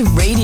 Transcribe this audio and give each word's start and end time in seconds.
Radio, 0.00 0.43